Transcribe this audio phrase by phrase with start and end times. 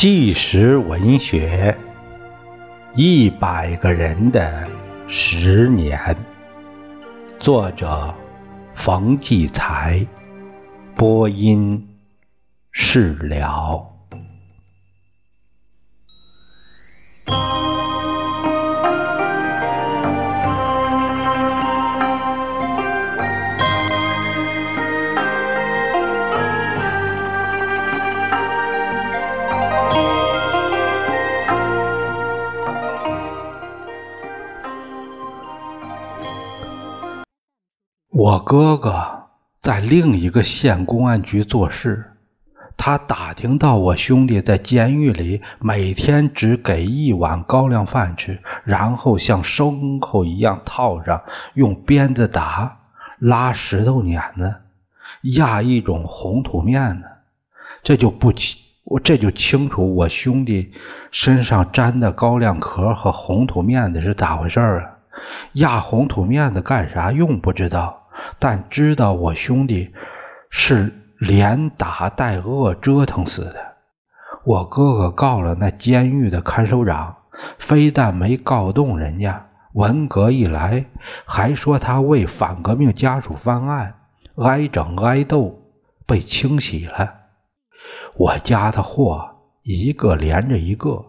[0.00, 1.76] 纪实文学
[2.96, 4.66] 《一百个人的
[5.08, 5.98] 十年》，
[7.38, 8.14] 作者
[8.74, 10.06] 冯骥才，
[10.96, 11.86] 播音
[12.72, 13.86] 释了。
[38.22, 39.28] 我哥哥
[39.62, 42.18] 在另一个县公安局做事，
[42.76, 51.22] 他打听到我兄弟在监狱里每天只给一碗高粱饭吃，然后像牲口一样套上，
[51.54, 52.80] 用鞭子打，
[53.18, 54.54] 拉石头碾子，
[55.22, 57.04] 压一种红土面子，
[57.82, 60.72] 这就不清，我这就清楚我兄弟
[61.10, 64.98] 身上粘的高粱壳和红土面子是咋回事啊？
[65.54, 67.40] 压红土面子干啥用？
[67.40, 67.99] 不知道。
[68.38, 69.92] 但知道我兄弟
[70.50, 73.76] 是连打带饿折腾死的。
[74.44, 77.18] 我哥哥告了那监狱的看守长，
[77.58, 80.86] 非但没告动人家，文革一来，
[81.26, 83.96] 还说他为反革命家属翻案，
[84.36, 85.60] 挨整挨斗，
[86.06, 87.14] 被清洗了。
[88.16, 91.04] 我家的祸一个连着一个，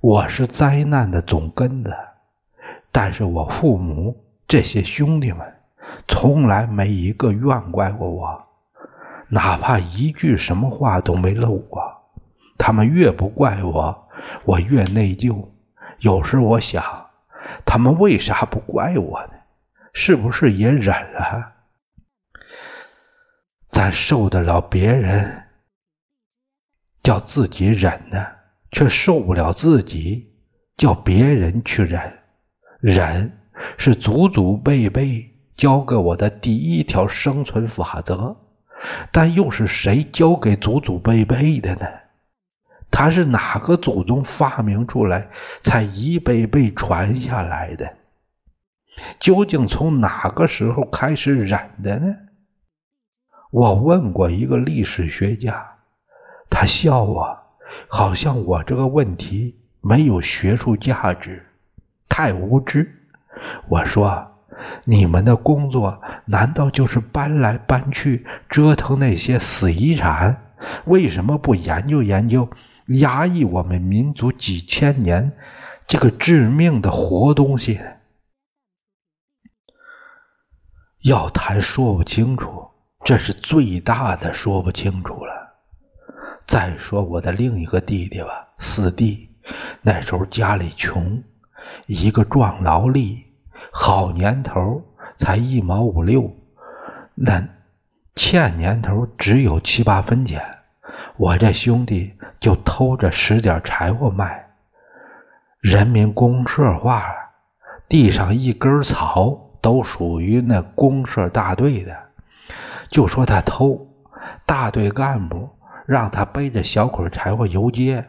[0.00, 1.90] 我是灾难的总根子。
[2.92, 4.16] 但是我父母
[4.46, 5.61] 这些兄弟们。
[6.08, 8.46] 从来没一个怨怪过我，
[9.28, 11.82] 哪怕一句什么话都没漏过。
[12.58, 14.08] 他们越不怪我，
[14.44, 15.48] 我越内疚。
[15.98, 17.10] 有时我想，
[17.64, 19.32] 他们为啥不怪我呢？
[19.92, 21.52] 是不是也忍了？
[23.68, 25.44] 咱受得了别人
[27.02, 28.26] 叫自己忍呢，
[28.70, 30.34] 却受不了自己
[30.76, 32.20] 叫别人去忍。
[32.80, 33.38] 忍
[33.78, 35.31] 是祖祖辈辈。
[35.56, 38.36] 教给我的第一条生存法则，
[39.12, 41.86] 但又是谁教给祖祖辈辈的呢？
[42.90, 45.28] 他是哪个祖宗发明出来，
[45.62, 47.94] 才一辈辈传下来的？
[49.20, 52.16] 究竟从哪个时候开始染的呢？
[53.50, 55.74] 我问过一个历史学家，
[56.50, 57.38] 他笑我，
[57.88, 61.46] 好像我这个问题没有学术价值，
[62.08, 62.94] 太无知。
[63.68, 64.31] 我说。
[64.84, 70.54] 你们的工作难道就是搬来搬去折腾那些死遗产？
[70.84, 72.48] 为什么不研究研究
[72.86, 75.32] 压抑我们民族几千年
[75.86, 77.80] 这个致命的活东西？
[81.02, 82.68] 要谈说不清楚，
[83.04, 85.32] 这是最大的说不清楚了。
[86.46, 89.30] 再说我的另一个弟弟吧，四弟，
[89.80, 91.24] 那时候家里穷，
[91.86, 93.31] 一个壮劳力。
[93.74, 94.82] 好年头
[95.16, 96.30] 才一毛五六，
[97.14, 97.42] 那
[98.14, 100.44] 欠年头只有七八分钱。
[101.16, 104.50] 我这兄弟就偷着拾点柴火卖。
[105.58, 107.14] 人民公社化了，
[107.88, 111.96] 地上一根草都属于那公社大队的。
[112.90, 113.88] 就说他偷，
[114.44, 115.48] 大队干部
[115.86, 118.04] 让他背着小捆柴火游街。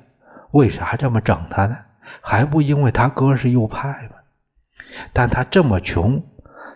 [0.51, 1.77] 为啥这么整他呢？
[2.19, 4.17] 还不因为他哥是右派吗？
[5.11, 6.23] 但他这么穷，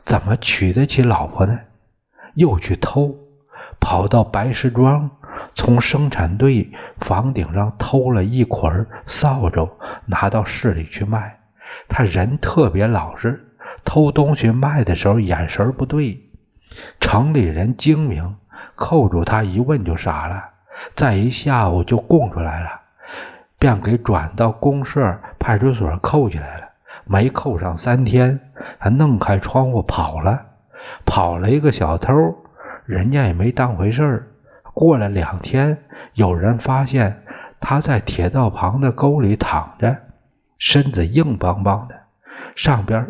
[0.05, 1.59] 怎么娶得起老婆呢？
[2.33, 3.15] 又去偷，
[3.79, 5.09] 跑到白石庄，
[5.55, 9.69] 从生产队房顶上偷了一捆扫帚，
[10.05, 11.39] 拿到市里去卖。
[11.89, 13.53] 他人特别老实，
[13.83, 16.21] 偷东西卖的时候眼神不对。
[16.99, 18.35] 城里人精明，
[18.75, 20.49] 扣住他一问就傻了，
[20.95, 22.69] 再一下午就供出来了，
[23.57, 26.66] 便给转到公社派出所扣起来了。
[27.07, 28.39] 没扣上三天，
[28.77, 30.45] 还弄开窗户跑了，
[31.05, 32.13] 跑了一个小偷，
[32.85, 34.27] 人家也没当回事儿。
[34.73, 35.77] 过了两天，
[36.13, 37.23] 有人发现
[37.59, 39.97] 他在铁道旁的沟里躺着，
[40.57, 41.95] 身子硬邦邦的，
[42.55, 43.07] 上边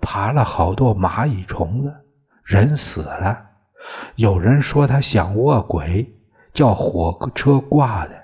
[0.00, 1.94] 爬了好多蚂蚁虫子，
[2.44, 3.44] 人死了。
[4.16, 6.12] 有人说他想卧轨，
[6.52, 8.14] 叫火车挂的；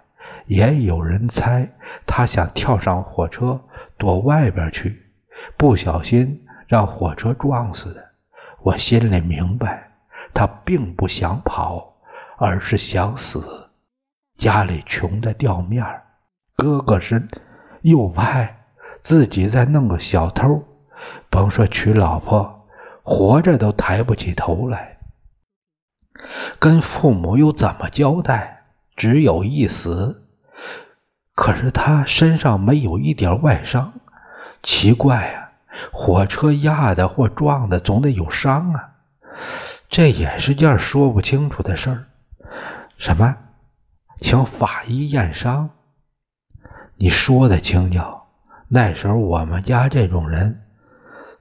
[0.46, 1.68] 也有人猜
[2.06, 3.60] 他想跳上火车
[3.96, 5.01] 躲外边去。
[5.56, 8.10] 不小心让火车撞死的，
[8.62, 9.90] 我心里明白，
[10.34, 11.96] 他并不想跑，
[12.36, 13.68] 而是想死。
[14.38, 16.02] 家里穷的掉面儿，
[16.56, 17.28] 哥哥是
[17.82, 18.64] 右派，
[19.00, 20.64] 自己再弄个小偷，
[21.30, 22.66] 甭说娶老婆，
[23.02, 24.98] 活着都抬不起头来。
[26.58, 28.64] 跟父母又怎么交代？
[28.96, 30.28] 只有一死。
[31.34, 33.94] 可是他身上没有一点外伤，
[34.62, 35.52] 奇怪啊！
[35.90, 38.92] 火车压的或撞的，总得有伤啊！
[39.88, 42.04] 这也是件说不清楚的事儿。
[42.98, 43.36] 什么？
[44.20, 45.70] 请法医验伤？
[46.96, 48.28] 你说的轻巧。
[48.68, 50.62] 那时候我们家这种人，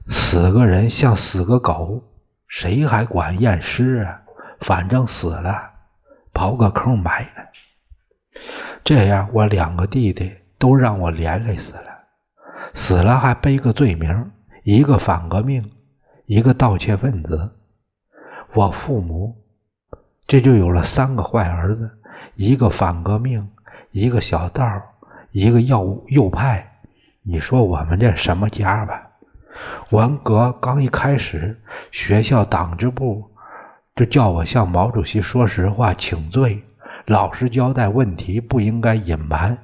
[0.08, 2.04] 死个人像死个狗，
[2.48, 4.22] 谁还管验尸啊？
[4.62, 5.72] 反正死了，
[6.34, 8.42] 刨个坑埋了。
[8.84, 11.91] 这样，我两个弟弟都让我连累死了，
[12.74, 14.32] 死了还背个罪名，
[14.64, 15.72] 一个反革命，
[16.26, 17.52] 一个盗窃分子。
[18.54, 19.36] 我父母
[20.28, 21.92] 这就有了三个坏儿子，
[22.36, 23.50] 一个反革命，
[23.92, 24.82] 一个小道，
[25.32, 26.80] 一个右右派。
[27.24, 29.10] 你说我们这什么家吧？
[29.90, 33.32] 文革刚一开始，学校党支部
[33.96, 36.64] 就叫我向毛主席说实话，请罪，
[37.06, 39.58] 老实交代问题，不应该隐瞒。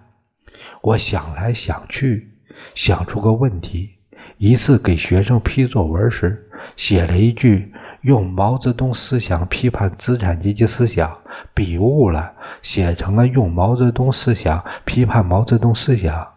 [0.82, 2.37] 我想来想去，
[2.76, 3.92] 想出个问题。
[4.38, 11.18] 一次给学生批作文时，写了一句“用毛泽东思想批判资产阶级思想”，
[11.56, 16.28] 笔误了，写成了“用毛泽东思想批判毛泽东思想”。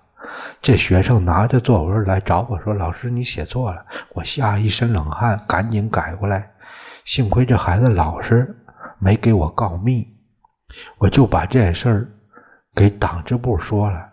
[0.63, 3.85] 这学生拿着作文来找我说：“老师，你写错了。”
[4.15, 6.53] 我吓一身冷汗，赶紧改过来。
[7.05, 8.57] 幸亏这孩子老实，
[8.99, 10.07] 没给我告密。
[10.99, 12.09] 我就把这事儿
[12.75, 14.10] 给党支部说了，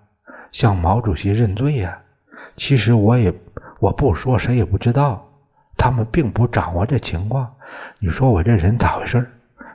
[0.52, 2.02] 向毛主席认罪呀。
[2.56, 3.34] 其实我也
[3.80, 5.24] 我不说，谁也不知道。
[5.78, 7.56] 他们并不掌握这情况。
[8.00, 9.32] 你说我这人咋回事？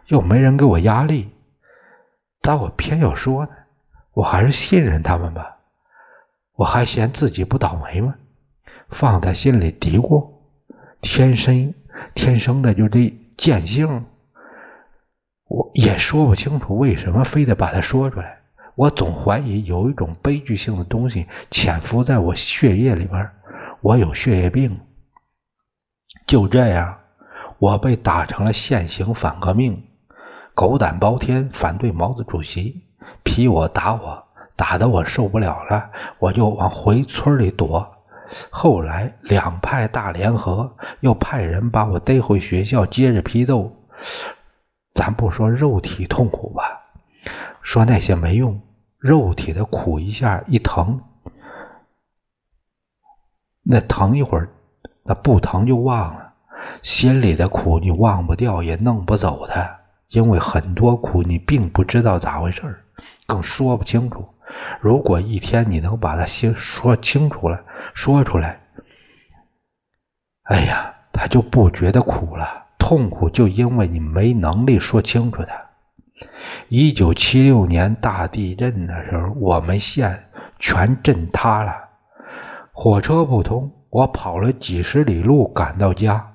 [0.06, 1.30] 又没人给我压力，
[2.40, 3.52] 但我偏要说呢。
[4.12, 5.56] 我还是信任他们吧。
[6.54, 8.14] 我还嫌自己不倒霉吗？
[8.90, 10.32] 放在心里嘀咕，
[11.00, 11.72] 天生
[12.14, 14.04] 天生的就这贱性，
[15.46, 18.41] 我也说不清楚为什么非得把它说出来。
[18.74, 23.30] 我总怀疑有一种悲剧性的东西潜伏在我血液里边，
[23.80, 24.80] 我有血液病。
[26.26, 26.98] 就这样，
[27.58, 29.84] 我被打成了现行反革命，
[30.54, 32.82] 狗胆包天，反对毛子主席，
[33.22, 34.24] 批我打我。
[34.54, 37.96] 打得我受不了了，我就往回村里躲。
[38.50, 43.76] 后来两派大联合，又派人把我逮回学校，接着批斗。
[44.94, 46.71] 咱不说肉体痛苦吧，
[47.62, 48.60] 说那些没用。
[48.98, 51.00] 肉体的苦一下一疼，
[53.64, 54.50] 那疼一会儿，
[55.02, 56.34] 那不疼就忘了。
[56.84, 62.84] 心里的苦你忘不掉，也弄不走它，因为很多苦你并不知道咋回事
[63.26, 64.28] 更说不清楚。
[64.80, 67.64] 如果一天你能把它心说清楚了，
[67.94, 68.60] 说出来，
[70.44, 72.66] 哎呀，他就不觉得苦了。
[72.78, 75.71] 痛苦就因为你没能力说清楚它。
[76.74, 80.24] 一九七六年大地震的时候，我们县
[80.58, 81.70] 全震塌了，
[82.72, 86.32] 火车不通，我跑了几十里路赶到家，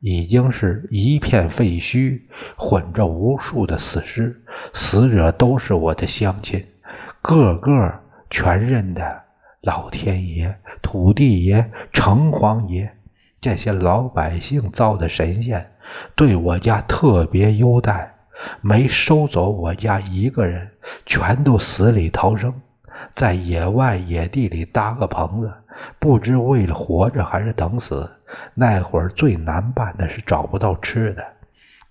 [0.00, 2.20] 已经是一片废墟，
[2.58, 6.66] 混着无数的死尸，死者都是我的乡亲。
[7.22, 9.22] 个个全认得
[9.62, 12.94] 老天爷、土地爷、城隍爷
[13.40, 15.72] 这些老百姓造的神仙，
[16.14, 18.17] 对我家特别优待，
[18.60, 20.70] 没收走我家一个人，
[21.06, 22.54] 全都死里逃生，
[23.14, 25.52] 在野外野地里搭个棚子，
[25.98, 28.10] 不知为了活着还是等死。
[28.54, 31.24] 那会儿最难办的是找不到吃的。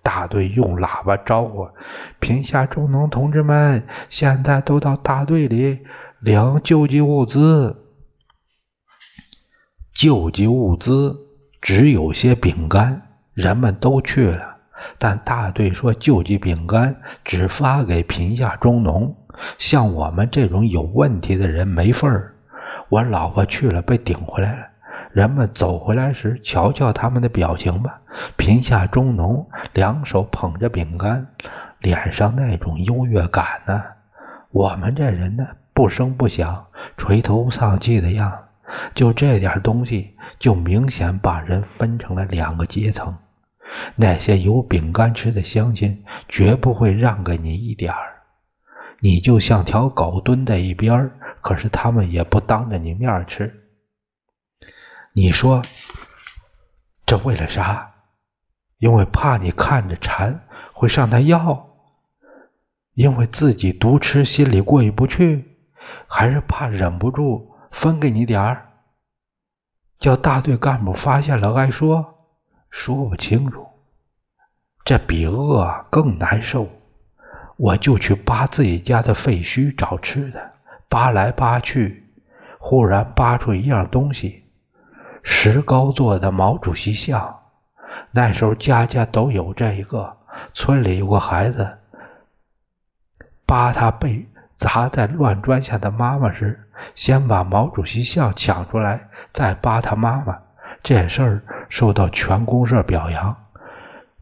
[0.03, 1.67] 大队用喇叭招呼
[2.21, 5.85] ：“贫下中农同志们，现在都到大队里
[6.19, 7.75] 领救济物资。
[9.93, 11.17] 救济物资
[11.59, 13.01] 只有些饼干，
[13.33, 14.56] 人们都去了。
[14.97, 19.15] 但大队说，救济饼干只发给贫下中农，
[19.57, 22.33] 像我们这种有问题的人没份儿。
[22.89, 24.67] 我老婆去了，被顶回来了。”
[25.13, 28.01] 人们走回来时，瞧瞧他们的表情吧。
[28.35, 31.27] 贫下中农两手捧着饼干，
[31.79, 33.81] 脸上那种优越感呢？
[34.51, 36.67] 我们这人呢，不声不响，
[36.97, 38.31] 垂头丧气的样，
[38.93, 43.17] 就这点东西，就明显把人分成了两个阶层。
[43.95, 48.21] 那些有饼干吃的乡亲，绝不会让给你一点儿，
[48.99, 53.63] 你就像条狗蹲在一边可是他们也不当着你面吃。
[55.13, 55.63] 你说
[57.05, 57.93] 这为了啥？
[58.77, 61.69] 因为怕你看着馋会上他要，
[62.93, 65.57] 因为自己独吃心里过意不去，
[66.07, 68.69] 还是怕忍不住分给你点儿？
[69.99, 72.16] 叫大队干部发现了挨说，
[72.69, 73.67] 说不清楚。
[74.85, 76.69] 这比饿更难受。
[77.57, 80.51] 我就去扒自己家的废墟找吃的，
[80.89, 82.07] 扒来扒去，
[82.59, 84.43] 忽然扒出一样东西，
[85.23, 87.39] 石膏做的毛主席像。
[88.11, 90.17] 那时候家家都有这一个。
[90.53, 91.79] 村里有个孩子，
[93.47, 100.37] 扒他被砸在乱砖下的妈妈时，先把毛主席像抢出来，再扒他妈妈。
[100.83, 103.35] 这事儿受到全公社表扬。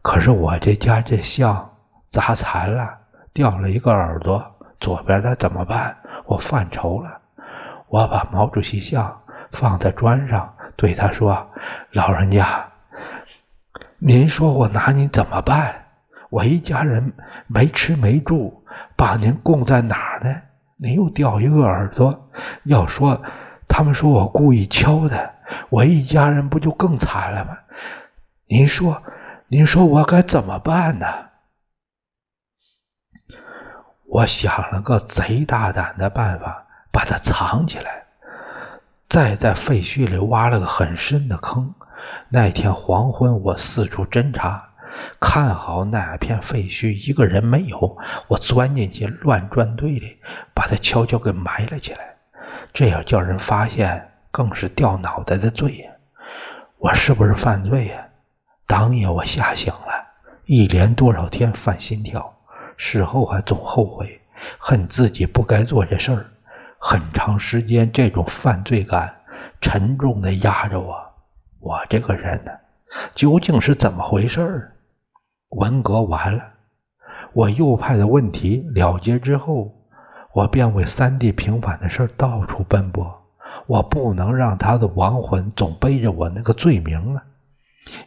[0.02, 1.70] 可是我这家这像
[2.10, 2.98] 砸残了，
[3.32, 5.96] 掉了一个耳朵，左边的怎么办？
[6.26, 7.18] 我犯愁了。
[7.88, 9.22] 我把毛主席像
[9.52, 11.50] 放在砖上，对他说
[11.92, 12.66] ：“老人家，
[13.98, 15.84] 您说我拿您怎么办？”
[16.30, 17.12] 我一家人
[17.46, 18.64] 没吃没住，
[18.96, 20.42] 把您供在哪儿呢？
[20.76, 22.28] 您又掉一个耳朵，
[22.64, 23.22] 要说
[23.76, 25.34] 他们说我故意敲的，
[25.68, 27.58] 我一家人不就更惨了吗？
[28.46, 29.02] 您说，
[29.48, 31.06] 您说我该怎么办呢？
[34.06, 38.06] 我想了个贼大胆的办法，把它藏起来，
[39.10, 41.74] 再在废墟里挖了个很深的坑。
[42.30, 44.70] 那天黄昏，我四处侦查。
[45.20, 47.98] 看好哪片废墟，一个人没有。
[48.28, 50.16] 我钻进去乱砖堆里，
[50.54, 52.15] 把它悄悄给埋了起来。
[52.76, 55.90] 这要叫人发现，更是掉脑袋的罪呀！
[56.76, 58.06] 我是不是犯罪呀？
[58.66, 60.06] 当夜我吓醒了，
[60.44, 62.36] 一连多少天犯心跳，
[62.76, 64.20] 事后还总后悔，
[64.58, 66.26] 恨自己不该做这事儿。
[66.78, 69.22] 很长时间，这种犯罪感
[69.62, 71.14] 沉重的压着我。
[71.60, 72.52] 我这个人呢，
[73.14, 74.72] 究竟是怎么回事儿？
[75.48, 76.44] 文革完了，
[77.32, 79.75] 我右派的问题了结之后，
[80.36, 83.22] 我便为三弟平反的事到处奔波。
[83.66, 87.22] 我不能让他的亡魂总背着我那个罪名啊！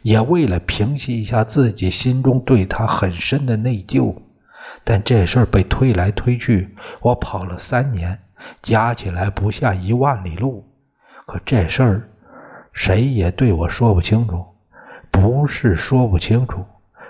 [0.02, 4.14] 也为了平息一下自己心中对他很深的内疚，
[4.84, 8.20] 但这事儿被推来推去，我跑了三年，
[8.62, 10.64] 加起来不下一万里路。
[11.26, 12.08] 可这事儿
[12.72, 14.46] 谁也对我说不清楚，
[15.10, 16.64] 不是说不清楚。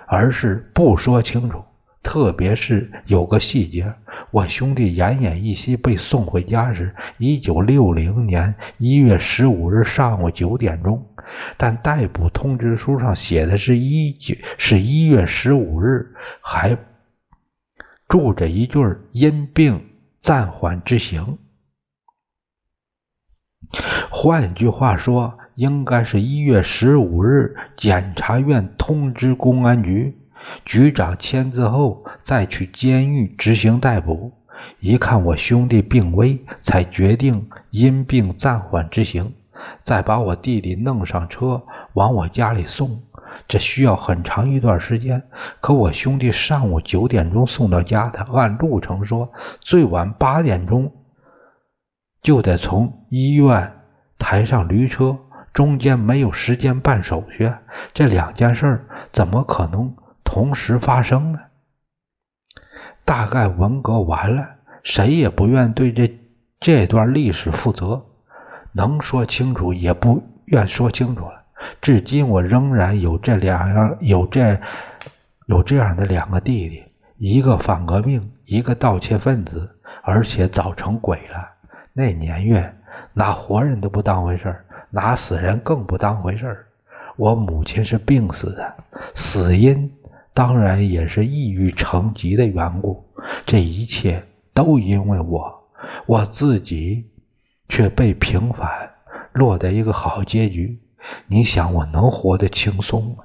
[0.06, 1.62] 而是不说清楚，
[2.02, 3.94] 特别是有个细节，
[4.30, 11.06] 我兄弟奄奄一息被送回家时，一九六零年一月十五日上午九点钟，
[11.56, 16.76] 但逮捕通知书上写的是一九是一月十五日，还
[18.08, 18.78] 注着一句
[19.12, 19.90] 因病
[20.20, 21.38] 暂缓执行。
[24.10, 25.38] 换句话说。
[25.56, 30.16] 应该是一月十五日，检察院通知公安局
[30.64, 34.32] 局长签字后，再去监狱执行逮捕。
[34.78, 39.32] 一看我兄弟病危，才决定因病暂缓执行，
[39.82, 41.62] 再把我弟弟弄上车
[41.94, 43.02] 往我家里送。
[43.48, 45.22] 这需要很长一段时间。
[45.60, 50.92] 可我兄弟上午九点钟送到家的，按路程说，最晚八点钟
[52.22, 53.72] 就得从医院
[54.18, 55.18] 抬上驴车。
[55.52, 57.50] 中间没有时间办手续，
[57.92, 59.96] 这两件事怎么可能
[60.32, 61.40] 同时发生呢？
[63.04, 66.20] 大概文革完了，谁也不愿对这
[66.60, 68.06] 这段历史负责，
[68.70, 71.42] 能说清楚也不愿说清楚了。
[71.80, 74.60] 至今我仍然有这两样，有这
[75.46, 76.84] 有这样的两个弟弟，
[77.16, 79.68] 一个反革命，一个盗窃分子，
[80.02, 81.48] 而且早成鬼了。
[81.92, 82.72] 那年月，
[83.14, 84.64] 拿活人都不当回事儿。
[84.90, 86.66] 拿死人更不当回事儿。
[87.16, 88.74] 我母亲是病死的，
[89.16, 89.92] 死因
[90.32, 93.04] 当然也是抑郁成疾的缘故。
[93.46, 95.68] 这一切都因为我，
[96.06, 97.10] 我自己
[97.68, 98.94] 却被平反，
[99.32, 100.78] 落得一个好结局。
[101.26, 103.24] 你想我能活得轻松吗？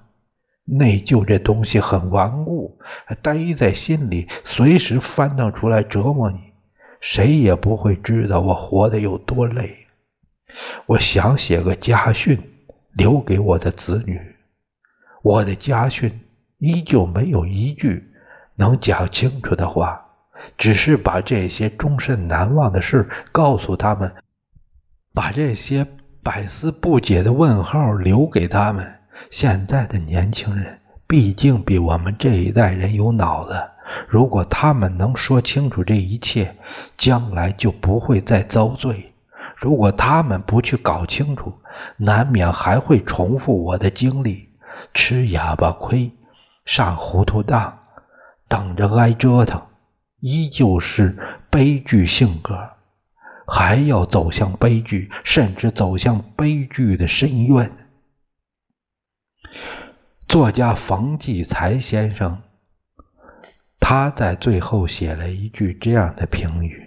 [0.66, 2.80] 内疚这东西很顽固，
[3.22, 6.40] 待在心里，随时翻腾出来折磨你。
[7.02, 9.86] 谁也不会知道我活得有多累。
[10.88, 12.42] 我想写个家训，
[12.94, 14.20] 留给我的子女。
[15.22, 16.22] 我的家训
[16.58, 18.12] 依旧没有一句
[18.56, 20.06] 能讲清楚的话，
[20.58, 24.14] 只是把这些终身难忘的事告诉他们，
[25.14, 25.86] 把这些
[26.24, 28.86] 百思不解的问号留给他们。
[29.32, 33.62] 现在的年轻人毕竟比我们这一代人有脑子，
[34.08, 36.56] 如果他们能说清楚这一切，
[36.96, 39.14] 将来就不会再遭罪。
[39.58, 41.54] 如果他们不去搞清楚，
[41.98, 44.50] 难免还会重复我的经历，
[44.94, 46.12] 吃哑巴亏，
[46.66, 47.80] 上糊涂当，
[48.48, 49.66] 等着挨折腾，
[50.20, 51.18] 依旧是
[51.50, 52.72] 悲剧性格，
[53.48, 57.72] 还要走向悲剧，甚至走向悲剧的深渊。
[60.28, 62.42] 作家冯骥才先生，
[63.80, 66.84] 他在最后写了一句这样的评语。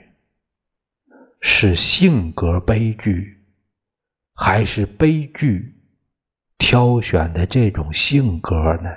[1.40, 3.47] 是性格悲剧，
[4.35, 5.80] 还是悲剧
[6.58, 8.90] 挑选的这种性格呢？